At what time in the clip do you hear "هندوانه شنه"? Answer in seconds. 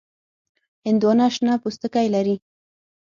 0.87-1.53